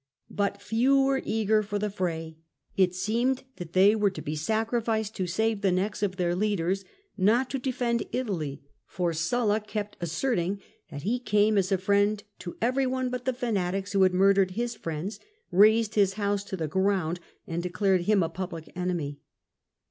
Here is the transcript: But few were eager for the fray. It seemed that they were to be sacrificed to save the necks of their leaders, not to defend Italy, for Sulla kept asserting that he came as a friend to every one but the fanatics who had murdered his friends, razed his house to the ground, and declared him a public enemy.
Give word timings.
But 0.31 0.59
few 0.63 0.99
were 1.03 1.21
eager 1.23 1.61
for 1.61 1.77
the 1.77 1.91
fray. 1.91 2.39
It 2.75 2.95
seemed 2.95 3.43
that 3.57 3.73
they 3.73 3.95
were 3.95 4.09
to 4.09 4.21
be 4.23 4.35
sacrificed 4.35 5.15
to 5.17 5.27
save 5.27 5.61
the 5.61 5.71
necks 5.71 6.01
of 6.01 6.15
their 6.15 6.33
leaders, 6.35 6.83
not 7.17 7.51
to 7.51 7.59
defend 7.59 8.07
Italy, 8.11 8.63
for 8.87 9.13
Sulla 9.13 9.59
kept 9.59 9.97
asserting 10.01 10.59
that 10.89 11.03
he 11.03 11.19
came 11.19 11.55
as 11.55 11.71
a 11.71 11.77
friend 11.77 12.23
to 12.39 12.57
every 12.63 12.87
one 12.87 13.11
but 13.11 13.25
the 13.25 13.31
fanatics 13.33 13.91
who 13.93 14.01
had 14.01 14.11
murdered 14.15 14.49
his 14.57 14.73
friends, 14.73 15.19
razed 15.51 15.93
his 15.93 16.13
house 16.15 16.43
to 16.45 16.57
the 16.57 16.67
ground, 16.67 17.19
and 17.45 17.61
declared 17.61 18.01
him 18.05 18.23
a 18.23 18.27
public 18.29 18.71
enemy. 18.75 19.19